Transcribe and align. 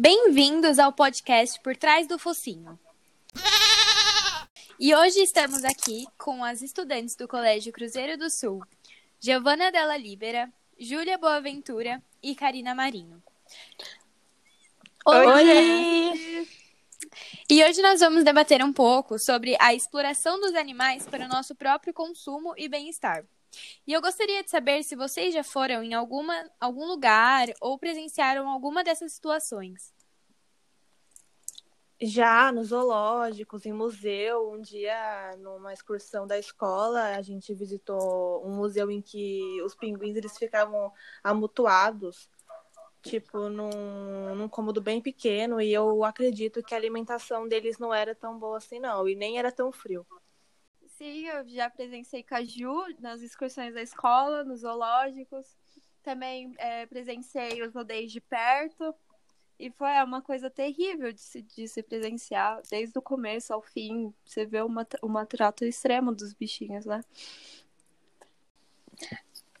Bem-vindos 0.00 0.78
ao 0.78 0.92
podcast 0.92 1.58
Por 1.60 1.76
Trás 1.76 2.06
do 2.06 2.20
Focinho. 2.20 2.78
E 4.78 4.94
hoje 4.94 5.18
estamos 5.18 5.64
aqui 5.64 6.06
com 6.16 6.44
as 6.44 6.62
estudantes 6.62 7.16
do 7.16 7.26
Colégio 7.26 7.72
Cruzeiro 7.72 8.16
do 8.16 8.30
Sul, 8.30 8.62
Giovana 9.18 9.72
Della 9.72 9.96
Libera, 9.96 10.52
Júlia 10.78 11.18
Boaventura 11.18 12.00
e 12.22 12.36
Karina 12.36 12.76
Marinho. 12.76 13.20
Oi! 15.04 15.26
Oi! 15.26 16.48
E 17.50 17.64
hoje 17.64 17.82
nós 17.82 17.98
vamos 17.98 18.22
debater 18.22 18.62
um 18.62 18.72
pouco 18.72 19.18
sobre 19.18 19.56
a 19.58 19.74
exploração 19.74 20.38
dos 20.38 20.54
animais 20.54 21.06
para 21.06 21.24
o 21.24 21.28
nosso 21.28 21.56
próprio 21.56 21.92
consumo 21.92 22.54
e 22.56 22.68
bem-estar. 22.68 23.24
E 23.86 23.92
eu 23.92 24.00
gostaria 24.00 24.42
de 24.42 24.50
saber 24.50 24.82
se 24.82 24.94
vocês 24.94 25.32
já 25.32 25.42
foram 25.42 25.82
em 25.82 25.94
alguma, 25.94 26.50
algum 26.60 26.86
lugar 26.86 27.48
ou 27.60 27.78
presenciaram 27.78 28.48
alguma 28.48 28.84
dessas 28.84 29.12
situações. 29.12 29.92
Já 32.00 32.52
nos 32.52 32.68
zoológicos, 32.68 33.66
em 33.66 33.72
museu, 33.72 34.52
um 34.52 34.60
dia 34.60 35.36
numa 35.38 35.72
excursão 35.72 36.28
da 36.28 36.38
escola, 36.38 37.16
a 37.16 37.22
gente 37.22 37.52
visitou 37.52 38.46
um 38.46 38.54
museu 38.54 38.88
em 38.88 39.02
que 39.02 39.60
os 39.62 39.74
pinguins 39.74 40.14
eles 40.14 40.38
ficavam 40.38 40.92
amutuados, 41.24 42.30
tipo 43.02 43.48
num, 43.48 44.32
num 44.36 44.48
cômodo 44.48 44.80
bem 44.80 45.00
pequeno, 45.00 45.60
e 45.60 45.72
eu 45.72 46.04
acredito 46.04 46.62
que 46.62 46.72
a 46.72 46.76
alimentação 46.76 47.48
deles 47.48 47.78
não 47.78 47.92
era 47.92 48.14
tão 48.14 48.38
boa 48.38 48.58
assim 48.58 48.78
não, 48.78 49.08
e 49.08 49.16
nem 49.16 49.36
era 49.36 49.50
tão 49.50 49.72
frio. 49.72 50.06
Sim, 50.98 51.26
eu 51.28 51.48
já 51.48 51.70
presenciei 51.70 52.24
caju 52.24 52.84
nas 52.98 53.22
excursões 53.22 53.72
da 53.72 53.80
escola, 53.80 54.42
nos 54.42 54.62
zoológicos. 54.62 55.56
Também 56.02 56.52
é, 56.58 56.86
presenciei 56.86 57.62
os 57.62 57.72
rodeios 57.72 58.10
de 58.10 58.20
perto. 58.20 58.92
E 59.60 59.70
foi 59.70 59.90
uma 60.02 60.20
coisa 60.20 60.50
terrível 60.50 61.12
de 61.12 61.20
se, 61.20 61.40
de 61.40 61.68
se 61.68 61.84
presenciar, 61.84 62.60
desde 62.68 62.98
o 62.98 63.02
começo 63.02 63.52
ao 63.52 63.62
fim. 63.62 64.12
Você 64.24 64.44
vê 64.44 64.60
uma, 64.60 64.84
uma 65.00 65.24
trato 65.24 65.64
extremo 65.64 66.12
dos 66.12 66.34
bichinhos, 66.34 66.84
né? 66.84 67.04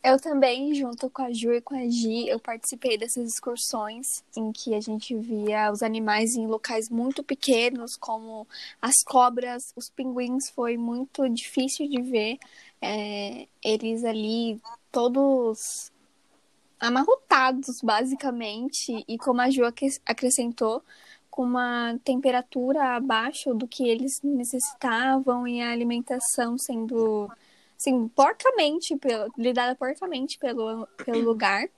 Eu 0.02 0.18
também, 0.18 0.72
junto 0.74 1.10
com 1.10 1.22
a 1.22 1.32
Ju 1.32 1.52
e 1.52 1.60
com 1.60 1.74
a 1.74 1.88
Gi, 1.88 2.28
eu 2.28 2.38
participei 2.38 2.96
dessas 2.96 3.32
excursões 3.32 4.24
em 4.36 4.52
que 4.52 4.74
a 4.74 4.80
gente 4.80 5.14
via 5.16 5.72
os 5.72 5.82
animais 5.82 6.36
em 6.36 6.46
locais 6.46 6.88
muito 6.88 7.22
pequenos, 7.24 7.96
como 7.96 8.46
as 8.80 9.02
cobras, 9.04 9.72
os 9.74 9.90
pinguins, 9.90 10.50
foi 10.50 10.76
muito 10.76 11.28
difícil 11.28 11.88
de 11.88 12.00
ver. 12.00 12.38
É, 12.80 13.48
eles 13.62 14.04
ali 14.04 14.60
todos 14.92 15.90
amarrotados, 16.78 17.80
basicamente, 17.82 19.04
e 19.08 19.18
como 19.18 19.40
a 19.40 19.50
Ju 19.50 19.62
acrescentou, 20.06 20.82
com 21.28 21.42
uma 21.42 21.98
temperatura 22.04 22.96
abaixo 22.96 23.52
do 23.52 23.66
que 23.66 23.88
eles 23.88 24.20
necessitavam 24.22 25.46
e 25.46 25.60
a 25.60 25.72
alimentação 25.72 26.56
sendo 26.56 27.28
assim, 27.78 28.08
porcamente, 28.08 28.96
pelo, 28.96 29.32
lidada 29.38 29.74
porcamente 29.76 30.38
pelo, 30.38 30.86
pelo 31.04 31.20
lugar. 31.20 31.68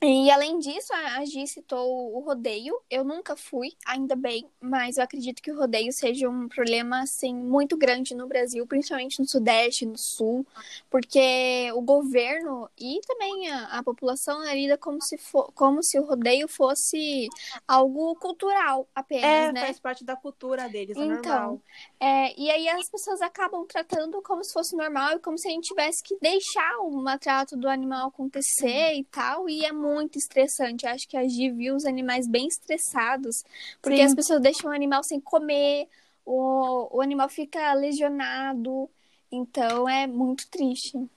E 0.00 0.30
além 0.30 0.60
disso, 0.60 0.92
a 0.92 1.24
Gi 1.24 1.44
citou 1.48 2.14
o 2.14 2.20
rodeio. 2.20 2.80
Eu 2.88 3.02
nunca 3.02 3.34
fui, 3.34 3.72
ainda 3.84 4.14
bem, 4.14 4.48
mas 4.60 4.96
eu 4.96 5.02
acredito 5.02 5.42
que 5.42 5.50
o 5.50 5.58
rodeio 5.58 5.92
seja 5.92 6.28
um 6.28 6.48
problema 6.48 7.02
assim 7.02 7.34
muito 7.34 7.76
grande 7.76 8.14
no 8.14 8.28
Brasil, 8.28 8.64
principalmente 8.64 9.18
no 9.18 9.26
Sudeste, 9.26 9.84
no 9.84 9.98
Sul, 9.98 10.46
porque 10.88 11.70
o 11.74 11.80
governo 11.80 12.70
e 12.78 13.00
também 13.06 13.50
a, 13.50 13.78
a 13.78 13.82
população 13.82 14.40
né, 14.40 14.54
lida 14.54 14.78
como 14.78 15.02
se 15.02 15.18
for, 15.18 15.50
como 15.52 15.82
se 15.82 15.98
o 15.98 16.04
rodeio 16.04 16.46
fosse 16.46 17.28
algo 17.66 18.14
cultural 18.16 18.86
apenas, 18.94 19.24
é, 19.24 19.52
né? 19.52 19.60
faz 19.62 19.80
parte 19.80 20.04
da 20.04 20.14
cultura 20.14 20.68
deles, 20.68 20.96
é 20.96 21.00
então, 21.00 21.22
normal. 21.22 21.62
É, 21.98 22.40
e 22.40 22.48
aí 22.52 22.68
as 22.68 22.88
pessoas 22.88 23.20
acabam 23.20 23.66
tratando 23.66 24.22
como 24.22 24.44
se 24.44 24.52
fosse 24.52 24.76
normal 24.76 25.16
e 25.16 25.18
como 25.18 25.36
se 25.36 25.48
a 25.48 25.50
gente 25.50 25.68
tivesse 25.68 26.04
que 26.04 26.16
deixar 26.20 26.78
o 26.82 27.02
maltrato 27.02 27.56
do 27.56 27.68
animal 27.68 28.08
acontecer 28.08 28.94
e 28.94 29.02
tal, 29.02 29.48
e 29.48 29.64
é 29.64 29.72
muito 29.72 29.87
muito 29.94 30.18
estressante. 30.18 30.86
Eu 30.86 30.92
acho 30.92 31.08
que 31.08 31.16
a 31.16 31.26
Gi 31.26 31.50
viu 31.50 31.74
os 31.74 31.84
animais 31.84 32.26
bem 32.26 32.46
estressados, 32.46 33.44
porque 33.80 33.98
Sim. 33.98 34.04
as 34.04 34.14
pessoas 34.14 34.40
deixam 34.40 34.70
o 34.70 34.74
animal 34.74 35.02
sem 35.02 35.20
comer, 35.20 35.88
o, 36.24 36.96
o 36.96 37.00
animal 37.00 37.28
fica 37.28 37.72
lesionado. 37.74 38.88
Então 39.30 39.88
é 39.88 40.06
muito 40.06 40.48
triste. 40.48 41.08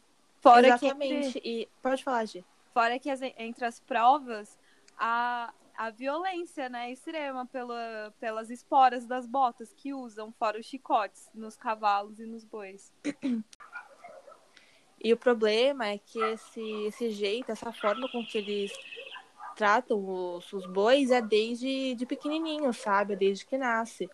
Fora 0.42 0.68
Exatamente. 0.68 1.40
Que 1.40 1.50
E 1.50 1.70
pode 1.82 2.04
falar, 2.04 2.26
Gi. 2.26 2.44
Fora 2.74 2.98
que 2.98 3.10
entre 3.38 3.66
as 3.66 3.80
provas, 3.80 4.58
a, 4.98 5.54
a 5.78 5.90
violência, 5.90 6.70
né, 6.70 6.92
extrema 6.92 7.46
pela, 7.46 8.14
pelas 8.20 8.50
esporas 8.50 9.06
das 9.06 9.26
botas 9.26 9.74
que 9.74 9.94
usam, 9.94 10.32
fora 10.32 10.60
os 10.60 10.66
chicotes 10.66 11.30
nos 11.34 11.56
cavalos 11.58 12.20
e 12.20 12.26
nos 12.26 12.44
bois. 12.44 12.94
E 15.04 15.12
o 15.12 15.18
problema 15.18 15.88
é 15.88 15.98
que 15.98 16.20
esse, 16.20 16.62
esse 16.86 17.10
jeito, 17.10 17.52
essa 17.52 17.72
forma 17.72 18.08
com 18.12 18.24
que 18.24 18.38
eles 18.38 18.72
tratam 19.56 19.98
os, 19.98 20.54
os 20.54 20.66
bois 20.68 21.10
é 21.12 21.22
desde 21.22 21.96
de 21.96 22.06
pequenininho, 22.06 22.72
sabe? 22.72 23.16
Desde 23.16 23.46
que 23.46 23.58
nasce. 23.58 24.10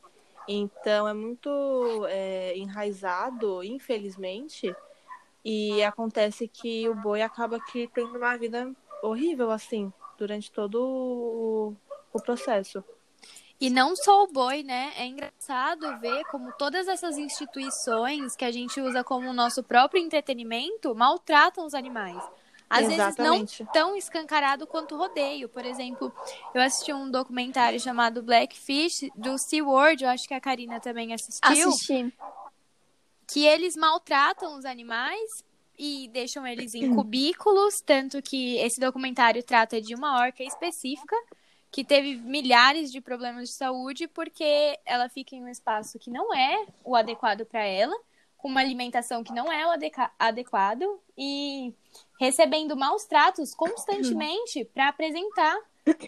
Então 0.47 1.07
é 1.07 1.13
muito 1.13 2.05
é, 2.07 2.57
enraizado, 2.57 3.61
infelizmente, 3.63 4.73
e 5.43 5.83
acontece 5.83 6.47
que 6.47 6.87
o 6.87 6.95
boi 6.95 7.21
acaba 7.21 7.59
que 7.59 7.87
tendo 7.87 8.17
uma 8.17 8.37
vida 8.37 8.73
horrível, 9.03 9.51
assim, 9.51 9.91
durante 10.17 10.49
todo 10.51 10.81
o, 10.81 11.75
o 12.13 12.21
processo. 12.21 12.83
E 13.59 13.69
não 13.71 13.95
só 13.95 14.23
o 14.23 14.27
boi, 14.27 14.61
né? 14.61 14.93
É 14.95 15.05
engraçado 15.05 15.97
ver 15.99 16.23
como 16.25 16.51
todas 16.53 16.87
essas 16.87 17.17
instituições 17.17 18.35
que 18.35 18.45
a 18.45 18.51
gente 18.51 18.79
usa 18.79 19.03
como 19.03 19.33
nosso 19.33 19.63
próprio 19.63 20.01
entretenimento 20.01 20.93
maltratam 20.93 21.65
os 21.65 21.73
animais. 21.73 22.21
Às 22.69 22.89
Exatamente. 22.89 23.39
vezes 23.39 23.59
não 23.59 23.65
tão 23.67 23.95
escancarado 23.95 24.67
quanto 24.67 24.93
o 24.93 24.97
rodeio. 24.97 25.49
Por 25.49 25.65
exemplo, 25.65 26.13
eu 26.53 26.61
assisti 26.61 26.93
um 26.93 27.09
documentário 27.09 27.79
chamado 27.79 28.21
Blackfish 28.21 29.09
do 29.15 29.37
SeaWorld, 29.37 30.03
eu 30.03 30.09
acho 30.09 30.27
que 30.27 30.33
a 30.33 30.41
Karina 30.41 30.79
também 30.79 31.13
assistiu. 31.13 31.69
Assisti. 31.69 32.13
Que 33.25 33.45
eles 33.45 33.75
maltratam 33.75 34.55
os 34.57 34.65
animais 34.65 35.29
e 35.79 36.09
deixam 36.09 36.45
eles 36.45 36.75
em 36.75 36.93
cubículos, 36.95 37.75
tanto 37.85 38.21
que 38.21 38.57
esse 38.57 38.79
documentário 38.79 39.41
trata 39.41 39.81
de 39.81 39.95
uma 39.95 40.19
orca 40.19 40.43
específica 40.43 41.15
que 41.71 41.83
teve 41.83 42.15
milhares 42.15 42.91
de 42.91 43.01
problemas 43.01 43.49
de 43.49 43.55
saúde 43.55 44.07
porque 44.07 44.79
ela 44.85 45.09
fica 45.09 45.35
em 45.35 45.43
um 45.43 45.49
espaço 45.49 45.99
que 45.99 46.09
não 46.09 46.33
é 46.33 46.65
o 46.83 46.95
adequado 46.95 47.45
para 47.45 47.63
ela, 47.63 47.95
com 48.37 48.47
uma 48.47 48.61
alimentação 48.61 49.23
que 49.23 49.33
não 49.33 49.51
é 49.51 49.65
o 49.65 49.73
adequado 50.19 50.99
e 51.17 51.73
recebendo 52.19 52.75
maus 52.75 53.05
tratos 53.05 53.53
constantemente 53.53 54.63
para 54.65 54.89
apresentar 54.89 55.57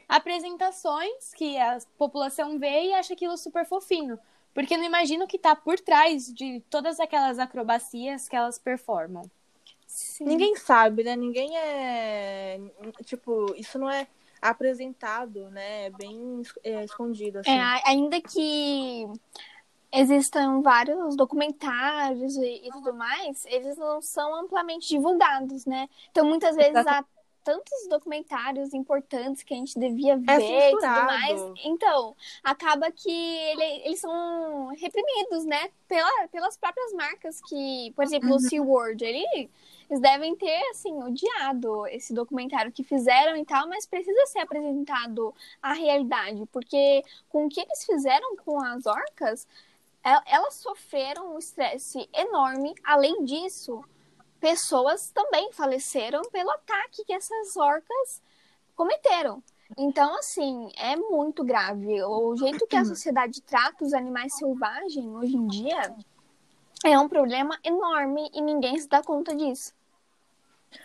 apresentações 0.07 1.33
que 1.33 1.57
a 1.57 1.79
população 1.97 2.59
vê 2.59 2.87
e 2.87 2.93
acha 2.93 3.13
aquilo 3.13 3.37
super 3.37 3.65
fofinho. 3.65 4.19
Porque 4.53 4.75
não 4.75 4.83
imagino 4.83 5.25
o 5.25 5.27
que 5.27 5.37
está 5.37 5.55
por 5.55 5.79
trás 5.79 6.33
de 6.33 6.61
todas 6.69 6.99
aquelas 6.99 7.39
acrobacias 7.39 8.27
que 8.27 8.35
elas 8.35 8.59
performam. 8.59 9.29
Sim. 9.87 10.25
Ninguém 10.25 10.55
sabe, 10.55 11.03
né? 11.03 11.15
Ninguém 11.15 11.57
é. 11.57 12.59
Tipo, 13.05 13.53
isso 13.55 13.79
não 13.79 13.89
é 13.89 14.07
apresentado, 14.41 15.49
né? 15.49 15.87
É 15.87 15.89
bem 15.89 16.41
é, 16.63 16.83
escondido. 16.83 17.39
Assim. 17.39 17.51
É, 17.51 17.81
ainda 17.85 18.21
que 18.21 19.05
existam 19.91 20.61
vários 20.61 21.15
documentários 21.15 22.35
e, 22.37 22.67
e, 22.67 22.69
tudo 22.71 22.93
mais, 22.93 23.45
eles 23.45 23.77
não 23.77 24.01
são 24.01 24.35
amplamente 24.35 24.87
divulgados, 24.87 25.65
né? 25.65 25.87
Então, 26.11 26.25
muitas 26.25 26.55
vezes 26.55 26.85
há 26.85 27.03
tantos 27.49 27.87
documentários 27.89 28.75
importantes 28.75 29.41
que 29.41 29.55
a 29.55 29.57
gente 29.57 29.79
devia 29.79 30.13
é 30.13 30.17
ver 30.17 30.43
é 30.43 30.69
e 30.69 30.71
tudo 30.71 30.85
mais. 30.85 31.41
Então, 31.65 32.15
acaba 32.43 32.91
que 32.91 33.09
ele, 33.09 33.63
eles 33.85 33.99
são 33.99 34.67
reprimidos, 34.67 35.45
né? 35.45 35.71
Pela, 35.87 36.27
pelas 36.27 36.55
próprias 36.55 36.93
marcas 36.93 37.41
que, 37.41 37.91
por 37.95 38.03
exemplo, 38.03 38.29
uhum. 38.29 38.35
o 38.35 38.39
SeaWorld, 38.39 39.03
ele 39.03 39.49
eles 39.89 39.99
devem 39.99 40.35
ter, 40.35 40.61
assim, 40.69 40.93
odiado 41.01 41.87
esse 41.87 42.13
documentário 42.13 42.71
que 42.71 42.83
fizeram 42.83 43.35
e 43.35 43.43
tal, 43.43 43.67
mas 43.67 43.87
precisa 43.87 44.27
ser 44.27 44.37
apresentado 44.41 45.33
a 45.59 45.73
realidade, 45.73 46.45
porque 46.51 47.03
com 47.27 47.47
o 47.47 47.49
que 47.49 47.59
eles 47.59 47.83
fizeram 47.83 48.35
com 48.37 48.61
as 48.61 48.85
orcas, 48.85 49.47
é, 50.03 50.11
elas 50.27 50.53
sofreram 50.53 51.33
um 51.33 51.39
estresse 51.39 52.07
enorme. 52.13 52.75
Além 52.83 53.25
disso, 53.25 53.83
pessoas 54.39 55.11
também 55.11 55.51
faleceram 55.51 56.21
pelo 56.31 56.51
ataque 56.51 57.03
que 57.05 57.13
essas 57.13 57.55
orcas 57.57 58.21
cometeram. 58.75 59.43
Então, 59.77 60.15
assim, 60.17 60.71
é 60.77 60.95
muito 60.95 61.43
grave. 61.43 62.01
O 62.03 62.35
jeito 62.35 62.65
que 62.65 62.75
a 62.75 62.83
sociedade 62.85 63.41
trata 63.41 63.83
os 63.83 63.93
animais 63.93 64.35
selvagens 64.35 65.05
hoje 65.05 65.35
em 65.35 65.47
dia 65.47 65.95
é 66.83 66.97
um 66.97 67.09
problema 67.09 67.59
enorme 67.63 68.29
e 68.33 68.41
ninguém 68.41 68.77
se 68.77 68.87
dá 68.87 69.03
conta 69.03 69.35
disso. 69.35 69.73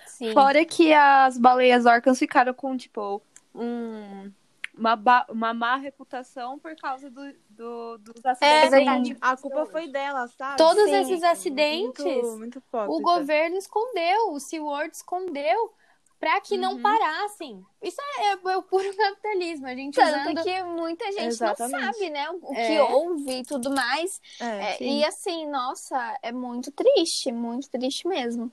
Sim. 0.06 0.33
Fora 0.33 0.65
que 0.65 0.93
as 0.93 1.39
baleias 1.39 1.87
orcas 1.87 2.19
ficaram 2.19 2.55
com, 2.55 2.77
tipo, 2.77 3.21
um, 3.55 4.31
uma, 4.76 5.26
uma 5.29 5.55
má 5.55 5.76
reputação 5.76 6.59
por 6.59 6.75
causa 6.76 7.11
do, 7.11 7.32
do, 7.50 7.99
dos 7.99 8.25
É 8.25 8.31
acidentes. 8.31 8.71
verdade. 8.71 9.17
A 9.21 9.37
culpa 9.37 9.67
foi 9.67 9.88
dela, 9.88 10.26
sabe? 10.29 10.56
Todos 10.59 10.85
Sim. 10.85 10.94
esses 10.97 11.23
acidentes, 11.23 12.05
Muito, 12.05 12.38
muito 12.38 12.62
o 12.88 13.00
governo 13.00 13.56
escondeu, 13.56 14.32
o 14.32 14.41
SeaWorld 14.41 14.94
escondeu 14.94 15.73
para 16.19 16.41
que 16.41 16.56
não 16.56 16.75
Uhum. 16.75 16.82
parassem. 16.82 17.62
Isso 17.82 18.00
é, 18.19 18.32
é 18.32 18.56
o 18.56 18.62
puro 18.62 18.97
capitalismo, 18.97 19.67
a 19.67 19.75
gente 19.75 19.94
Tanto 19.94 20.09
usando... 20.31 20.43
que 20.43 20.62
muita 20.65 21.05
gente 21.12 21.27
Exatamente. 21.27 21.73
não 21.73 21.93
sabe, 21.93 22.11
né? 22.11 22.31
O 22.31 22.50
o 22.50 22.55
É. 22.55 22.67
que 22.67 22.81
ouve 22.81 23.38
e 23.41 23.43
tudo 23.44 23.70
mais. 23.70 24.20
É, 24.41 24.47
É, 24.47 24.82
e 24.82 25.05
assim, 25.05 25.47
nossa, 25.47 26.19
é 26.23 26.32
muito 26.32 26.70
triste, 26.73 27.31
muito 27.31 27.69
triste 27.69 28.09
mesmo. 28.09 28.50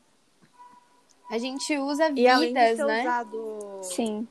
A 1.29 1.37
gente 1.37 1.77
usa 1.77 2.11
E 2.13 2.27
além 2.27 2.53
de 2.53 2.59
vidas, 2.59 2.75
ser 2.77 2.85
né? 2.85 3.01
usado. 3.03 3.79
Sim. 3.83 4.27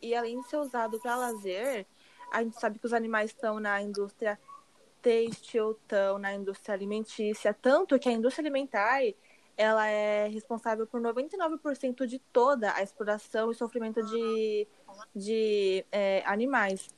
E 0.00 0.14
além 0.14 0.40
de 0.40 0.48
ser 0.48 0.56
usado 0.56 0.98
para 1.00 1.16
lazer, 1.16 1.86
a 2.32 2.42
gente 2.42 2.58
sabe 2.58 2.78
que 2.78 2.86
os 2.86 2.92
animais 2.92 3.30
estão 3.30 3.58
na 3.58 3.80
indústria 3.82 4.38
têxtil, 5.00 5.72
estão 5.72 6.18
na 6.18 6.34
indústria 6.34 6.74
alimentícia, 6.74 7.54
tanto 7.54 7.98
que 7.98 8.08
a 8.08 8.12
indústria 8.12 8.42
alimentar 8.42 9.00
ela 9.56 9.88
é 9.88 10.28
responsável 10.28 10.86
por 10.86 11.00
99% 11.00 12.06
de 12.06 12.20
toda 12.32 12.72
a 12.74 12.82
exploração 12.82 13.50
e 13.50 13.54
sofrimento 13.56 14.00
de, 14.04 14.68
de 15.14 15.84
é, 15.90 16.22
animais. 16.24 16.88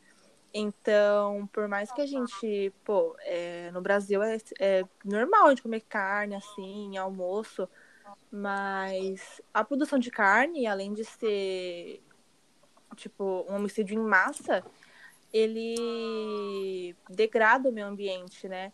Então, 0.53 1.49
por 1.53 1.67
mais 1.69 1.91
que 1.91 2.03
a 2.03 2.07
gente, 2.07 2.71
pô, 2.85 3.17
é, 3.21 3.71
no 3.71 3.81
Brasil 3.81 4.23
é, 4.23 4.37
é 4.59 4.85
normal 5.03 5.47
a 5.47 5.49
gente 5.51 5.63
comer 5.63 5.81
carne 5.81 6.35
assim, 6.35 6.99
almoço, 6.99 7.67
mas 8.31 9.41
a 9.55 9.65
produção 9.65 9.99
de 9.99 10.11
carne, 10.11 10.67
além 10.67 10.93
de 10.93 11.05
ser 11.05 12.03
tipo 13.01 13.47
um 13.49 13.57
homicídio 13.57 13.99
em 13.99 14.05
massa, 14.05 14.65
ele 15.33 16.95
degrada 17.09 17.69
o 17.69 17.73
meio 17.73 17.87
ambiente, 17.87 18.49
né? 18.49 18.73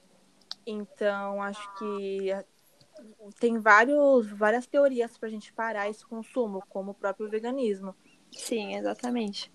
Então, 0.66 1.40
acho 1.42 1.72
que 1.78 2.32
tem 3.38 3.58
vários, 3.58 4.30
várias 4.30 4.66
teorias 4.66 5.16
para 5.16 5.28
a 5.28 5.30
gente 5.30 5.52
parar 5.52 5.88
esse 5.88 6.04
consumo, 6.04 6.62
como 6.68 6.90
o 6.90 6.94
próprio 6.94 7.28
veganismo. 7.28 7.94
Sim, 8.32 8.74
exatamente. 8.74 9.52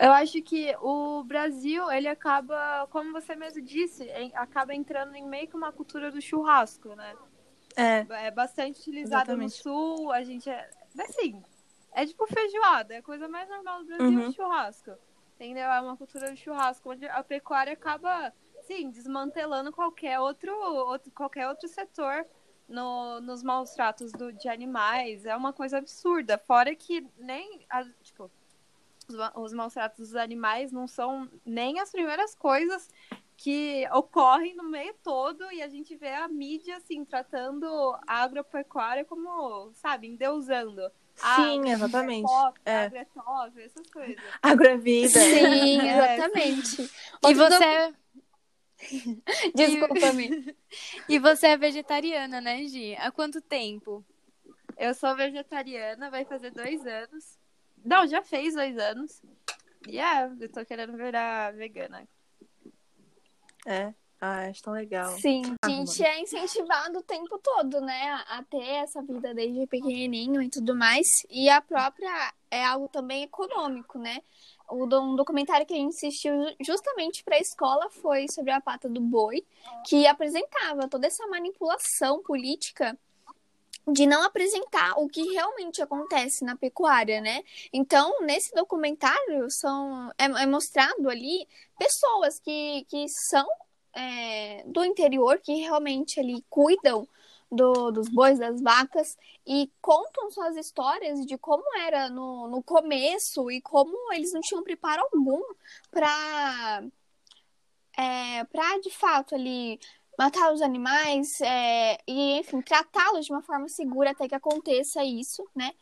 Eu 0.00 0.10
acho 0.12 0.40
que 0.42 0.74
o 0.80 1.22
Brasil, 1.24 1.90
ele 1.90 2.08
acaba, 2.08 2.86
como 2.90 3.12
você 3.12 3.36
mesmo 3.36 3.60
disse, 3.60 4.10
acaba 4.34 4.74
entrando 4.74 5.14
em 5.14 5.26
meio 5.26 5.46
que 5.46 5.56
uma 5.56 5.70
cultura 5.70 6.10
do 6.10 6.20
churrasco, 6.20 6.94
né? 6.94 7.14
É, 7.76 8.06
É 8.26 8.30
bastante 8.30 8.80
utilizado 8.80 9.36
no 9.36 9.48
sul, 9.50 10.10
a 10.10 10.22
gente 10.22 10.48
é. 10.48 10.70
Assim, 10.98 11.42
é 11.94 12.06
tipo 12.06 12.26
feijoada, 12.26 12.94
é 12.94 12.98
a 12.98 13.02
coisa 13.02 13.28
mais 13.28 13.48
normal 13.48 13.80
do 13.80 13.86
Brasil, 13.86 14.20
Uhum. 14.20 14.28
o 14.28 14.32
churrasco. 14.32 14.92
Entendeu? 15.36 15.64
É 15.64 15.80
uma 15.80 15.96
cultura 15.96 16.30
do 16.30 16.36
churrasco, 16.36 16.90
onde 16.90 17.06
a 17.06 17.22
pecuária 17.24 17.72
acaba, 17.72 18.32
sim, 18.62 18.90
desmantelando 18.90 19.72
qualquer 19.72 20.20
outro, 20.20 20.52
outro, 20.54 21.10
qualquer 21.10 21.48
outro 21.48 21.68
setor 21.68 22.24
no, 22.68 23.20
nos 23.20 23.42
maus 23.42 23.72
tratos 23.74 24.12
do, 24.12 24.32
de 24.32 24.48
animais. 24.48 25.24
É 25.26 25.34
uma 25.34 25.52
coisa 25.52 25.78
absurda. 25.78 26.38
Fora 26.38 26.74
que 26.76 27.04
nem. 27.18 27.66
a- 27.68 27.84
tipo, 28.02 28.30
os, 29.08 29.16
os 29.34 29.52
maus 29.52 29.74
tratos 29.74 29.98
dos 29.98 30.14
animais 30.16 30.70
não 30.70 30.86
são 30.86 31.28
nem 31.44 31.80
as 31.80 31.90
primeiras 31.90 32.34
coisas 32.36 32.88
que 33.36 33.84
ocorrem 33.92 34.54
no 34.54 34.62
meio 34.70 34.94
todo 35.02 35.50
e 35.50 35.60
a 35.60 35.68
gente 35.68 35.96
vê 35.96 36.10
a 36.14 36.28
mídia 36.28 36.76
assim 36.76 37.04
tratando 37.04 37.66
a 38.06 38.22
agropecuária 38.22 39.04
como, 39.04 39.72
sabe, 39.74 40.06
endeusando. 40.06 40.88
Sim, 41.14 41.62
Ah, 41.64 41.72
exatamente. 41.72 42.22
Pop, 42.22 42.60
É. 42.64 42.84
agro 42.84 42.98
é 42.98 43.04
top, 43.04 43.60
essas 43.62 43.90
coisas. 43.90 44.16
Agro 44.42 44.66
é 44.66 44.76
vida. 44.76 45.18
Sim, 45.20 45.80
É. 45.80 46.14
exatamente. 46.14 46.90
E 47.28 47.34
você, 47.34 47.94
Desculpa-me. 49.54 50.56
e 51.08 51.18
você 51.18 51.48
é 51.48 51.56
vegetariana, 51.56 52.40
né, 52.40 52.64
Gi? 52.66 52.96
Há 52.96 53.10
quanto 53.10 53.40
tempo? 53.40 54.04
Eu 54.76 54.94
sou 54.94 55.14
vegetariana, 55.14 56.10
vai 56.10 56.24
fazer 56.24 56.50
dois 56.50 56.84
anos. 56.86 57.38
Não, 57.84 58.06
já 58.06 58.22
fez 58.22 58.54
dois 58.54 58.76
anos. 58.78 59.22
E 59.86 59.98
é, 59.98 60.24
eu 60.40 60.48
tô 60.48 60.64
querendo 60.64 60.96
virar 60.96 61.52
vegana. 61.52 62.08
É. 63.66 63.92
Ah, 64.24 64.46
acho 64.48 64.62
tão 64.62 64.72
legal. 64.72 65.08
Sim, 65.18 65.42
a 65.60 65.66
Ah, 65.66 65.68
gente 65.68 66.04
é 66.04 66.20
incentivado 66.20 67.00
o 67.00 67.02
tempo 67.02 67.36
todo, 67.38 67.80
né? 67.80 68.08
a- 68.10 68.38
A 68.38 68.44
ter 68.44 68.62
essa 68.64 69.02
vida 69.02 69.34
desde 69.34 69.66
pequenininho 69.66 70.40
e 70.40 70.48
tudo 70.48 70.76
mais. 70.76 71.08
E 71.28 71.50
a 71.50 71.60
própria 71.60 72.32
é 72.48 72.64
algo 72.64 72.86
também 72.86 73.24
econômico, 73.24 73.98
né? 73.98 74.20
Um 74.70 75.16
documentário 75.16 75.66
que 75.66 75.74
a 75.74 75.76
gente 75.76 75.96
assistiu 75.96 76.32
ju- 76.44 76.54
justamente 76.60 77.24
para 77.24 77.34
a 77.34 77.40
escola 77.40 77.90
foi 77.90 78.26
sobre 78.30 78.52
a 78.52 78.60
pata 78.60 78.88
do 78.88 79.00
boi, 79.00 79.44
que 79.88 80.06
apresentava 80.06 80.86
toda 80.88 81.08
essa 81.08 81.26
manipulação 81.26 82.22
política 82.22 82.96
de 83.88 84.06
não 84.06 84.22
apresentar 84.22 84.92
o 85.00 85.08
que 85.08 85.32
realmente 85.32 85.82
acontece 85.82 86.44
na 86.44 86.54
pecuária, 86.54 87.20
né? 87.20 87.42
Então, 87.72 88.20
nesse 88.20 88.54
documentário 88.54 89.50
são 89.50 90.12
é, 90.16 90.26
é 90.26 90.46
mostrado 90.46 91.10
ali 91.10 91.48
pessoas 91.76 92.38
que, 92.38 92.86
que 92.88 93.04
são 93.08 93.44
é, 93.94 94.64
do 94.66 94.84
interior 94.84 95.38
que 95.38 95.54
realmente 95.54 96.18
ali 96.20 96.44
cuidam 96.48 97.06
do- 97.50 97.90
dos 97.90 98.08
bois, 98.08 98.38
das 98.38 98.60
vacas 98.62 99.16
e 99.46 99.70
contam 99.80 100.30
suas 100.30 100.56
histórias 100.56 101.24
de 101.26 101.36
como 101.36 101.62
era 101.78 102.08
no, 102.08 102.48
no 102.48 102.62
começo 102.62 103.50
e 103.50 103.60
como 103.60 104.12
eles 104.12 104.32
não 104.32 104.40
tinham 104.40 104.62
preparo 104.62 105.02
algum 105.12 105.42
para 105.90 106.82
é, 107.96 108.44
para 108.44 108.78
de 108.80 108.90
fato 108.90 109.34
ali 109.34 109.78
matar 110.18 110.52
os 110.52 110.62
animais 110.62 111.40
é, 111.40 111.98
e 112.06 112.38
enfim 112.38 112.62
tratá-los 112.62 113.26
de 113.26 113.32
uma 113.32 113.42
forma 113.42 113.68
segura 113.68 114.10
até 114.10 114.28
que 114.28 114.34
aconteça 114.34 115.04
isso, 115.04 115.46
né? 115.54 115.72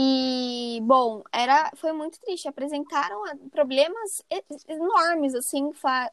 E, 0.00 0.78
bom, 0.82 1.24
era, 1.32 1.72
foi 1.74 1.90
muito 1.90 2.20
triste. 2.20 2.46
Apresentaram 2.46 3.24
ah, 3.24 3.34
problemas 3.50 4.22
enormes, 4.68 5.34
assim. 5.34 5.72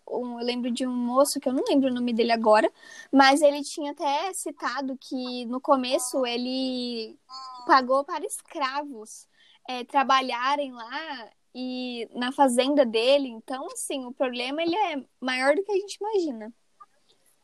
eu 0.09 0.37
lembro 0.37 0.71
de 0.71 0.87
um 0.87 0.91
moço, 0.91 1.39
que 1.39 1.47
eu 1.47 1.53
não 1.53 1.63
lembro 1.69 1.91
o 1.91 1.93
nome 1.93 2.11
dele 2.11 2.31
agora, 2.31 2.67
mas 3.11 3.43
ele 3.43 3.61
tinha 3.61 3.91
até 3.91 4.33
citado 4.33 4.97
que 4.99 5.45
no 5.45 5.61
começo 5.61 6.25
ele 6.25 7.15
pagou 7.67 8.03
para 8.03 8.25
escravos 8.25 9.27
é, 9.69 9.83
trabalharem 9.83 10.71
lá 10.71 11.29
e 11.53 12.09
na 12.11 12.31
fazenda 12.31 12.83
dele. 12.83 13.27
Então, 13.27 13.67
assim, 13.67 14.03
o 14.05 14.11
problema 14.11 14.63
ele 14.63 14.75
é 14.75 15.03
maior 15.21 15.55
do 15.55 15.63
que 15.63 15.71
a 15.71 15.75
gente 15.75 15.99
imagina. 16.01 16.51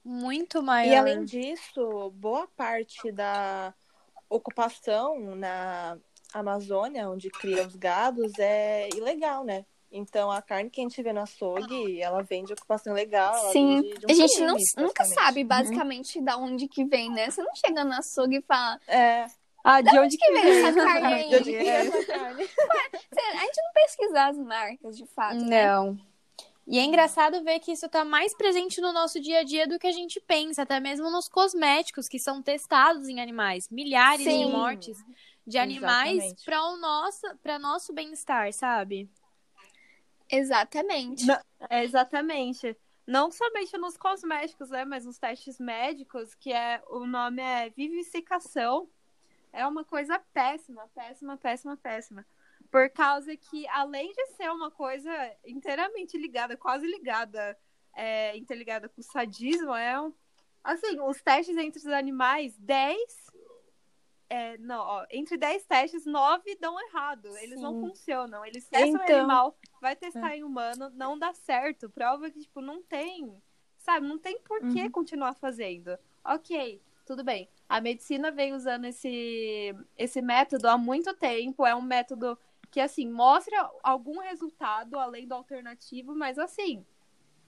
Muito 0.04 0.63
maior. 0.63 0.92
E 0.92 0.96
além 0.96 1.24
disso, 1.24 2.10
boa 2.15 2.48
parte 2.48 3.12
da 3.12 3.75
ocupação 4.27 5.36
na 5.36 6.00
Amazônia, 6.34 7.10
onde 7.10 7.30
cria 7.30 7.66
os 7.68 7.76
gados, 7.76 8.32
é 8.40 8.90
ilegal, 8.96 9.44
né? 9.44 9.66
Então 9.92 10.32
a 10.32 10.42
carne 10.42 10.70
que 10.70 10.80
a 10.80 10.84
gente 10.84 11.02
vê 11.04 11.12
no 11.12 11.20
açougue, 11.22 12.02
ela 12.02 12.24
vem 12.24 12.46
de 12.46 12.54
ocupação 12.54 12.94
ilegal. 12.94 13.36
ela 13.36 13.52
Sim, 13.52 13.82
vem 13.82 13.94
de, 13.94 14.00
de 14.00 14.06
um 14.06 14.10
a 14.10 14.14
gente 14.14 14.34
crime, 14.36 14.48
não, 14.48 14.86
nunca 14.86 15.04
sabe 15.04 15.44
basicamente 15.44 16.22
da 16.22 16.38
onde 16.38 16.68
que 16.68 16.86
vem, 16.86 17.10
né? 17.12 17.30
Você 17.30 17.44
não 17.44 17.54
chega 17.56 17.84
no 17.84 17.94
açougue 17.94 18.38
e 18.38 18.42
fala, 18.42 18.80
É, 18.88 19.26
Ah, 19.64 19.82
de 19.82 20.00
onde 20.00 20.16
que 20.18 20.32
vem 20.32 20.66
essa 20.66 20.74
carne 20.74 21.14
aí? 21.14 21.30
de 21.30 21.36
onde 21.36 21.52
que 21.52 21.58
é 21.58 21.86
essa 21.88 22.06
carne? 22.06 22.44
A 22.44 23.46
gente 23.46 23.62
não 23.62 23.74
pesquisa 23.74 24.26
as 24.28 24.38
marcas, 24.38 24.98
de 24.98 25.06
fato, 25.08 25.44
né? 25.44 25.68
Não. 25.68 25.98
E 26.68 26.80
é 26.80 26.84
engraçado 26.84 27.44
ver 27.44 27.60
que 27.60 27.72
isso 27.74 27.90
tá 27.90 28.06
mais 28.06 28.34
presente 28.38 28.80
no 28.80 28.94
nosso 28.94 29.20
dia 29.20 29.40
a 29.40 29.44
dia 29.44 29.68
do 29.68 29.78
que 29.78 29.88
a 29.88 29.92
gente 29.92 30.22
pensa, 30.22 30.62
até 30.62 30.80
mesmo 30.80 31.10
nos 31.12 31.28
cosméticos 31.28 32.08
que 32.08 32.18
são 32.20 32.42
testados 32.42 33.10
em 33.10 33.20
animais. 33.20 33.68
Milhares 33.70 34.24
Sim. 34.24 34.46
de 34.46 34.52
mortes 34.54 34.98
de 35.45 35.57
animais 35.57 36.43
para 36.43 36.63
o 36.63 36.77
nosso, 36.77 37.38
para 37.41 37.60
nosso 37.60 37.93
bem-estar, 37.93 38.51
sabe? 38.53 39.10
Exatamente. 40.29 41.25
Não. 41.25 41.39
É, 41.69 41.83
exatamente. 41.83 42.77
Não 43.05 43.31
somente 43.31 43.77
nos 43.77 43.98
cosméticos, 43.98 44.69
né? 44.69 44.86
Mas 44.86 45.05
nos 45.05 45.17
testes 45.17 45.60
médicos, 45.60 46.33
que 46.36 46.53
é 46.53 46.81
o 46.88 47.05
nome 47.05 47.41
é 47.41 47.69
vivificação. 47.69 48.89
É 49.51 49.67
uma 49.67 49.83
coisa 49.83 50.17
péssima, 50.33 50.88
péssima, 50.95 51.38
péssima, 51.38 51.75
péssima. 51.75 52.25
Por 52.69 52.89
causa 52.89 53.36
que, 53.36 53.67
além 53.67 54.13
de 54.13 54.27
ser 54.38 54.50
uma 54.50 54.71
coisa 54.71 55.12
inteiramente 55.45 56.17
ligada, 56.17 56.55
quase 56.55 56.88
ligada, 56.88 57.57
é, 57.93 58.38
interligada 58.38 58.88
com 58.88 59.01
o 59.01 59.03
sadismo, 59.03 59.75
é 59.75 60.00
um... 60.00 60.13
Assim, 60.63 61.01
os 61.01 61.21
testes 61.21 61.57
entre 61.57 61.79
os 61.79 61.88
animais, 61.88 62.55
10... 62.57 62.98
É, 64.34 64.58
não, 64.60 64.80
ó, 64.80 65.06
entre 65.12 65.36
10 65.36 65.66
testes, 65.66 66.06
9 66.06 66.56
dão 66.56 66.80
errado. 66.88 67.28
Eles 67.40 67.60
não 67.60 67.74
Sim. 67.74 67.82
funcionam. 67.82 68.46
Eles 68.46 68.66
testam 68.66 69.02
em 69.02 69.04
Então. 69.04 69.18
animal, 69.18 69.58
vai 69.82 69.94
testar 69.94 70.34
em 70.38 70.42
humano, 70.42 70.90
não 70.94 71.20
dá 71.20 71.34
certo. 71.34 71.90
Prova 71.90 72.32
que, 72.32 72.40
tipo, 72.40 72.62
não 72.62 72.82
tem. 72.82 73.36
Sabe, 73.78 74.08
não 74.08 74.18
tem 74.18 74.40
por 74.40 74.62
que 74.72 74.90
continuar 74.90 75.34
fazendo. 75.34 75.98
Ok, 76.24 76.82
tudo 77.06 77.26
bem. 77.26 77.50
A 77.68 77.82
medicina 77.82 78.32
vem 78.32 78.54
usando 78.54 78.86
esse, 78.86 79.76
esse 79.98 80.22
método 80.22 80.70
há 80.70 80.78
muito 80.78 81.14
tempo. 81.14 81.66
É 81.66 81.76
um 81.76 81.82
método 81.82 82.40
que 82.70 82.80
assim, 82.80 83.10
mostra 83.12 83.70
algum 83.84 84.20
resultado 84.20 84.98
além 84.98 85.28
do 85.28 85.34
alternativo, 85.36 86.16
mas 86.16 86.40
assim, 86.40 86.86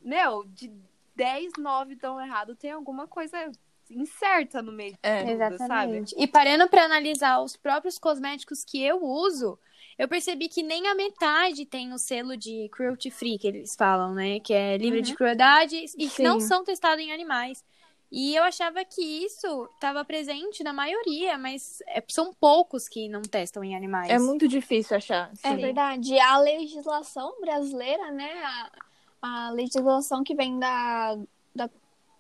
meu, 0.02 0.44
de 0.44 0.70
10, 1.16 1.54
9 1.58 1.96
tão 1.96 2.20
errado, 2.20 2.58
tem 2.58 2.72
alguma 2.72 3.08
coisa 3.08 3.50
incerta 3.90 4.62
no 4.62 4.72
meio 4.72 4.98
É, 5.04 5.20
tudo, 5.24 5.38
sabe? 5.38 5.54
Exatamente. 5.56 6.16
E 6.18 6.28
parando 6.28 6.68
pra 6.68 6.84
analisar 6.86 7.42
os 7.42 7.56
próprios 7.56 7.98
cosméticos 7.98 8.64
que 8.64 8.82
eu 8.84 9.04
uso, 9.04 9.58
eu 9.98 10.08
percebi 10.08 10.48
que 10.50 10.64
nem 10.64 10.88
a 10.88 10.96
metade 10.96 11.66
tem 11.66 11.94
o 11.94 11.98
selo 11.98 12.36
de 12.36 12.70
cruelty 12.72 13.12
free 13.12 13.38
que 13.38 13.48
eles 13.48 13.76
falam, 13.76 14.14
né? 14.14 14.40
Que 14.40 14.54
é 14.54 14.78
livre 14.78 15.02
de 15.02 15.16
crueldade 15.16 15.76
e 15.98 16.08
que 16.08 16.18
Sim. 16.18 16.24
não 16.24 16.40
são 16.40 16.64
testados 16.64 17.04
em 17.04 17.12
animais. 17.12 17.64
E 18.16 18.36
eu 18.36 18.44
achava 18.44 18.86
que 18.86 19.02
isso 19.02 19.68
estava 19.74 20.06
presente 20.06 20.64
na 20.64 20.72
maioria, 20.72 21.36
mas 21.36 21.80
é- 21.88 22.04
são 22.10 22.32
poucos 22.32 22.88
que 22.88 23.10
não 23.10 23.24
testam 23.24 23.64
em 23.64 23.76
animais. 23.76 24.08
É 24.10 24.20
muito 24.20 24.48
difícil 24.48 24.96
achar. 24.98 25.32
É 25.44 25.50
sim. 25.50 25.56
verdade. 25.58 26.20
A 26.20 26.38
legislação 26.38 27.42
brasileira, 27.42 28.12
né? 28.12 28.32
A, 28.44 29.48
a 29.48 29.52
legislação 29.52 30.24
que 30.24 30.36
vem 30.36 30.60
da, 30.60 31.18
da- 31.56 31.70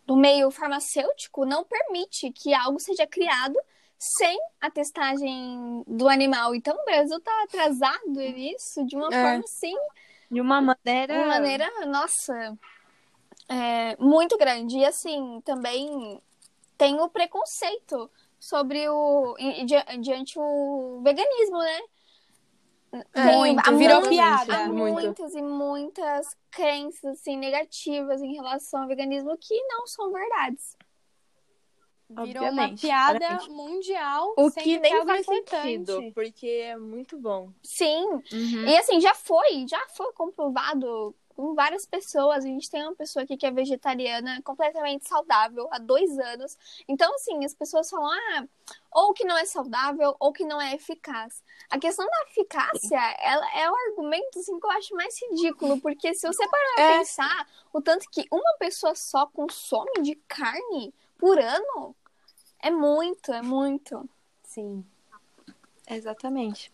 do 0.06 0.16
meio 0.16 0.52
farmacêutico 0.52 1.46
não 1.46 1.64
permite 1.64 2.32
que 2.32 2.54
algo 2.54 2.80
seja 2.80 3.08
criado 3.08 3.58
sem 3.98 4.38
a 4.60 4.70
testagem 4.70 5.84
do 5.88 6.10
animal. 6.10 6.54
Então 6.54 6.76
o 6.76 6.86
Brasil 6.86 7.20
tá 7.22 7.32
atrasado 7.44 8.10
nisso 8.12 8.86
de 8.86 8.96
uma 8.96 9.08
É. 9.08 9.22
forma 9.22 9.44
assim, 9.46 9.76
De 10.30 10.42
uma 10.42 10.60
maneira. 10.62 11.14
de 11.14 11.20
uma 11.20 11.28
maneira, 11.28 11.70
nossa, 11.86 12.58
é, 13.48 13.96
muito 13.98 14.38
grande. 14.38 14.78
E 14.78 14.86
assim, 14.86 15.42
também 15.46 16.22
tem 16.78 17.00
o 17.00 17.10
preconceito 17.10 18.10
sobre 18.40 18.90
o. 18.90 19.36
di- 19.66 19.98
diante 20.02 20.38
o 20.38 21.02
veganismo, 21.04 21.60
né? 21.60 21.82
Tem- 23.12 23.38
Muito, 23.38 23.60
há 23.68 23.72
virou 23.72 24.02
muitas- 24.02 24.10
piada. 24.10 24.56
Há 24.56 24.68
Muito. 24.68 25.02
muitas 25.02 25.34
e 25.34 25.42
muitas 25.42 26.38
crenças 26.52 27.20
assim, 27.20 27.36
negativas 27.38 28.22
em 28.22 28.34
relação 28.36 28.84
ao 28.84 28.88
veganismo 28.88 29.36
que 29.38 29.60
não 29.68 29.88
são 29.88 30.12
verdades. 30.12 30.78
Virou 32.10 32.44
uma 32.44 32.50
Obviamente, 32.52 32.82
piada 32.82 33.14
obviamente. 33.26 33.50
mundial. 33.50 34.34
O 34.38 34.52
que 34.52 34.78
nem 34.78 34.94
é 34.94 35.06
faz 35.06 35.26
sentido, 35.26 36.12
porque 36.14 36.46
é 36.48 36.78
muito 36.78 37.18
bom. 37.18 37.50
Sim, 37.64 38.06
Uhum. 38.32 38.68
E 38.68 38.78
assim, 38.78 39.02
já 39.02 39.16
foi, 39.16 39.66
já 39.68 39.84
foi 39.90 40.14
comprovado 40.14 41.16
com 41.36 41.54
várias 41.54 41.86
pessoas. 41.86 42.44
A 42.46 42.48
gente 42.48 42.70
tem 42.70 42.84
uma 42.84 42.96
pessoa 42.96 43.24
aqui 43.24 43.36
que 43.38 43.46
é 43.46 43.52
vegetariana, 43.52 44.42
completamente 44.44 45.08
saudável, 45.08 45.68
há 45.72 45.80
dois 45.80 46.18
anos. 46.20 46.58
Então, 46.88 47.14
assim, 47.16 47.44
as 47.46 47.54
pessoas 47.54 47.90
falam, 47.90 48.10
ah, 48.12 48.46
ou 48.92 49.14
que 49.14 49.26
não 49.26 49.38
é 49.38 49.46
saudável, 49.46 50.16
ou 50.20 50.32
que 50.32 50.46
não 50.46 50.62
é 50.62 50.74
eficaz. 50.76 51.44
A 51.70 51.80
questão 51.80 52.06
da 52.06 52.22
eficácia, 52.30 53.00
ela 53.22 53.46
é 53.58 53.70
um 53.70 53.76
argumento, 53.90 54.40
assim, 54.40 54.60
que 54.60 54.66
eu 54.66 54.72
acho 54.72 54.96
mais 54.96 55.16
ridículo, 55.22 55.80
porque 55.82 56.14
se 56.14 56.28
você 56.28 56.48
parar 56.48 56.74
pra 56.76 56.84
É. 56.84 56.98
pensar, 57.00 57.48
o 57.72 57.82
tanto 57.82 58.10
que 58.10 58.26
uma 58.32 58.54
pessoa 58.60 58.96
só 58.96 59.26
consome 59.28 60.02
de 60.02 60.16
carne 60.28 60.94
por 61.18 61.40
ano, 61.40 61.96
é 62.60 62.70
muito, 62.72 63.34
é 63.34 63.42
muito. 63.42 64.08
Sim. 64.44 64.86
Exatamente. 65.96 66.72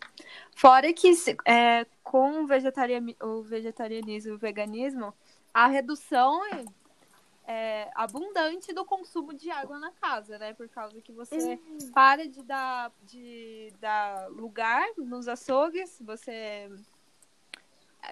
Fora 0.55 0.91
que 0.93 1.15
se- 1.15 1.37
é, 1.45 1.85
com 2.03 2.43
o, 2.43 2.47
vegetariani- 2.47 3.17
o 3.21 3.41
vegetarianismo 3.41 4.31
e 4.31 4.35
o 4.35 4.37
veganismo, 4.37 5.13
a 5.53 5.67
redução 5.67 6.43
é, 6.45 6.65
é 7.47 7.91
abundante 7.95 8.73
do 8.73 8.85
consumo 8.85 9.33
de 9.33 9.49
água 9.49 9.79
na 9.79 9.91
casa, 9.91 10.37
né? 10.37 10.53
Por 10.53 10.67
causa 10.69 11.01
que 11.01 11.11
você 11.11 11.59
para 11.93 12.27
de 12.27 12.43
dar, 12.43 12.91
de 13.03 13.73
dar 13.79 14.29
lugar 14.29 14.87
nos 14.97 15.27
açougues, 15.27 15.99
você 16.01 16.69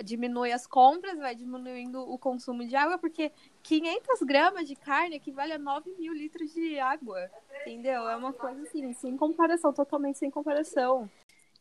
diminui 0.03 0.51
as 0.51 0.67
compras, 0.67 1.17
vai 1.17 1.33
diminuindo 1.33 2.01
o 2.01 2.17
consumo 2.17 2.65
de 2.67 2.75
água, 2.75 2.97
porque 2.97 3.31
500 3.67 4.21
gramas 4.21 4.65
de 4.65 4.77
carne 4.77 5.17
equivale 5.17 5.51
a 5.51 5.57
9 5.57 5.93
mil 5.99 6.13
litros 6.13 6.53
de 6.53 6.79
água, 6.79 7.29
entendeu? 7.61 8.07
É 8.07 8.15
uma 8.15 8.31
coisa 8.31 8.61
assim, 8.61 8.93
sem 8.93 9.17
comparação, 9.17 9.73
totalmente 9.73 10.17
sem 10.17 10.31
comparação. 10.31 11.09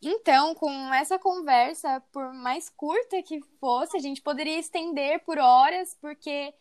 Então, 0.01 0.55
com 0.55 0.71
essa 0.93 1.19
conversa, 1.19 2.01
por 2.13 2.33
mais 2.33 2.69
curta 2.69 3.21
que 3.21 3.41
fosse, 3.59 3.97
a 3.97 3.99
gente 3.99 4.21
poderia 4.21 4.57
estender 4.57 5.19
por 5.25 5.37
horas, 5.37 5.97
porque 5.99 6.53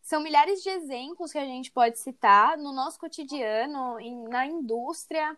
são 0.00 0.22
milhares 0.22 0.62
de 0.62 0.70
exemplos 0.70 1.32
que 1.32 1.38
a 1.38 1.44
gente 1.44 1.70
pode 1.70 1.98
citar 1.98 2.56
no 2.56 2.72
nosso 2.72 2.98
cotidiano, 2.98 3.98
na 4.30 4.46
indústria. 4.46 5.36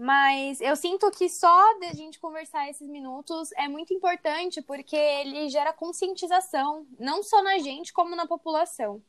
Mas 0.00 0.60
eu 0.60 0.76
sinto 0.76 1.10
que 1.10 1.28
só 1.28 1.76
da 1.80 1.92
gente 1.92 2.20
conversar 2.20 2.70
esses 2.70 2.86
minutos 2.86 3.50
é 3.56 3.66
muito 3.66 3.92
importante, 3.92 4.62
porque 4.62 4.94
ele 4.94 5.48
gera 5.48 5.72
conscientização, 5.72 6.86
não 7.00 7.20
só 7.20 7.42
na 7.42 7.58
gente, 7.58 7.92
como 7.92 8.14
na 8.14 8.24
população. 8.24 9.02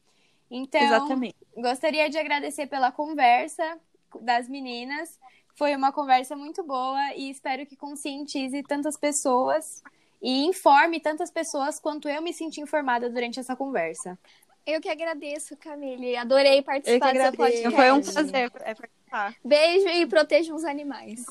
Então, 0.49 0.81
Exatamente. 0.81 1.35
gostaria 1.55 2.09
de 2.09 2.17
agradecer 2.17 2.65
pela 2.65 2.91
conversa 2.91 3.79
das 4.19 4.49
meninas. 4.49 5.19
Foi 5.53 5.75
uma 5.75 5.91
conversa 5.91 6.35
muito 6.35 6.63
boa 6.63 7.13
e 7.15 7.29
espero 7.29 7.67
que 7.67 7.75
conscientize 7.75 8.63
tantas 8.63 8.97
pessoas 8.97 9.83
e 10.19 10.43
informe 10.47 10.99
tantas 10.99 11.29
pessoas 11.29 11.79
quanto 11.79 12.09
eu 12.09 12.19
me 12.19 12.33
senti 12.33 12.61
informada 12.61 13.07
durante 13.11 13.39
essa 13.39 13.55
conversa. 13.55 14.17
Eu 14.65 14.81
que 14.81 14.89
agradeço, 14.89 15.55
Camille. 15.55 16.15
Adorei 16.15 16.63
participar 16.63 17.09
agradeço. 17.09 17.37
podcast. 17.37 17.75
Foi 17.75 17.91
um 17.91 18.01
prazer 18.01 18.51
é. 18.61 18.98
Tá. 19.09 19.33
Beijo 19.43 19.87
e 19.87 20.05
protejam 20.05 20.55
os 20.55 20.63
animais. 20.63 21.25